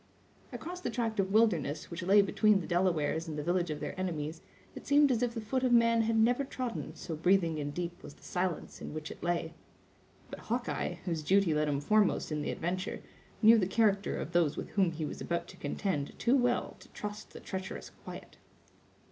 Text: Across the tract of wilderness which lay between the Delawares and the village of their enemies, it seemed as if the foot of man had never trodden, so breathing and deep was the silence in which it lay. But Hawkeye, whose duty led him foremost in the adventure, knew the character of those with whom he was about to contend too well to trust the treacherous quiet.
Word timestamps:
Across 0.51 0.81
the 0.81 0.89
tract 0.89 1.19
of 1.19 1.31
wilderness 1.31 1.91
which 1.91 2.01
lay 2.01 2.23
between 2.23 2.59
the 2.59 2.65
Delawares 2.65 3.27
and 3.27 3.37
the 3.37 3.43
village 3.43 3.69
of 3.69 3.79
their 3.79 3.93
enemies, 3.99 4.41
it 4.73 4.87
seemed 4.87 5.11
as 5.11 5.21
if 5.21 5.35
the 5.35 5.39
foot 5.41 5.63
of 5.63 5.71
man 5.71 6.01
had 6.01 6.17
never 6.17 6.43
trodden, 6.43 6.95
so 6.95 7.15
breathing 7.15 7.59
and 7.59 7.71
deep 7.71 8.01
was 8.01 8.15
the 8.15 8.23
silence 8.23 8.81
in 8.81 8.95
which 8.95 9.11
it 9.11 9.21
lay. 9.21 9.53
But 10.31 10.39
Hawkeye, 10.39 10.95
whose 11.05 11.21
duty 11.21 11.53
led 11.53 11.67
him 11.67 11.79
foremost 11.81 12.31
in 12.31 12.41
the 12.41 12.49
adventure, 12.49 13.03
knew 13.43 13.59
the 13.59 13.67
character 13.67 14.17
of 14.17 14.31
those 14.31 14.57
with 14.57 14.69
whom 14.69 14.89
he 14.89 15.05
was 15.05 15.21
about 15.21 15.47
to 15.49 15.57
contend 15.57 16.17
too 16.17 16.35
well 16.35 16.77
to 16.79 16.87
trust 16.89 17.29
the 17.29 17.39
treacherous 17.39 17.91
quiet. 18.03 18.37